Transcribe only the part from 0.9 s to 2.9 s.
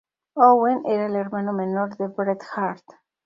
el hermano menor de Bret Hart.